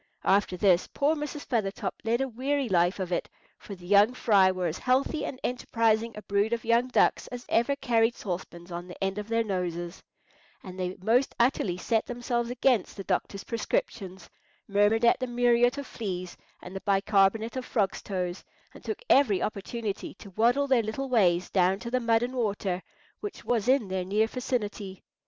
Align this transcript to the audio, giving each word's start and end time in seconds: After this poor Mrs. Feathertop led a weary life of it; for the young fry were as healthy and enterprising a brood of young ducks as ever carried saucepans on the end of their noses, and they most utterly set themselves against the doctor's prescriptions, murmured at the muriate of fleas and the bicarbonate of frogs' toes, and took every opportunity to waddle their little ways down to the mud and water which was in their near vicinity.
After 0.25 0.57
this 0.57 0.87
poor 0.87 1.15
Mrs. 1.15 1.45
Feathertop 1.45 1.93
led 2.03 2.21
a 2.21 2.27
weary 2.27 2.67
life 2.67 2.99
of 2.99 3.11
it; 3.11 3.29
for 3.59 3.75
the 3.75 3.85
young 3.85 4.15
fry 4.15 4.49
were 4.51 4.65
as 4.65 4.79
healthy 4.79 5.23
and 5.25 5.39
enterprising 5.43 6.17
a 6.17 6.23
brood 6.23 6.53
of 6.53 6.65
young 6.65 6.87
ducks 6.87 7.27
as 7.27 7.45
ever 7.49 7.75
carried 7.75 8.15
saucepans 8.15 8.71
on 8.71 8.87
the 8.87 8.97
end 9.03 9.19
of 9.19 9.27
their 9.27 9.43
noses, 9.43 10.01
and 10.63 10.79
they 10.79 10.97
most 11.03 11.35
utterly 11.39 11.77
set 11.77 12.07
themselves 12.07 12.49
against 12.49 12.97
the 12.97 13.03
doctor's 13.03 13.43
prescriptions, 13.43 14.27
murmured 14.67 15.05
at 15.05 15.19
the 15.19 15.27
muriate 15.27 15.77
of 15.77 15.85
fleas 15.85 16.35
and 16.63 16.75
the 16.75 16.81
bicarbonate 16.81 17.55
of 17.55 17.63
frogs' 17.63 18.01
toes, 18.01 18.43
and 18.73 18.83
took 18.83 19.03
every 19.07 19.39
opportunity 19.39 20.15
to 20.15 20.31
waddle 20.31 20.65
their 20.65 20.81
little 20.81 21.09
ways 21.09 21.47
down 21.51 21.77
to 21.77 21.91
the 21.91 21.99
mud 21.99 22.23
and 22.23 22.33
water 22.33 22.81
which 23.19 23.45
was 23.45 23.67
in 23.67 23.87
their 23.87 24.03
near 24.03 24.25
vicinity. 24.25 25.03